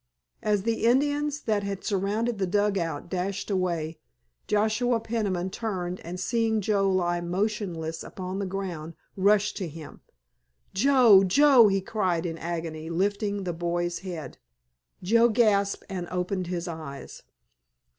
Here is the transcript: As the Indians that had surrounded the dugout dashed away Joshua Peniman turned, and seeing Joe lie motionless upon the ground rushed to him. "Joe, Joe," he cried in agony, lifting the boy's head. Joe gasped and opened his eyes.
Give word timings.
As 0.41 0.63
the 0.63 0.85
Indians 0.87 1.41
that 1.41 1.61
had 1.61 1.83
surrounded 1.83 2.39
the 2.39 2.47
dugout 2.47 3.07
dashed 3.07 3.51
away 3.51 3.99
Joshua 4.47 4.99
Peniman 4.99 5.51
turned, 5.51 5.99
and 5.99 6.19
seeing 6.19 6.59
Joe 6.59 6.89
lie 6.89 7.21
motionless 7.21 8.03
upon 8.03 8.39
the 8.39 8.47
ground 8.47 8.95
rushed 9.15 9.57
to 9.57 9.67
him. 9.67 10.01
"Joe, 10.73 11.23
Joe," 11.23 11.67
he 11.67 11.81
cried 11.81 12.25
in 12.25 12.39
agony, 12.39 12.89
lifting 12.89 13.43
the 13.43 13.53
boy's 13.53 13.99
head. 13.99 14.39
Joe 15.03 15.29
gasped 15.29 15.83
and 15.87 16.07
opened 16.09 16.47
his 16.47 16.67
eyes. 16.67 17.21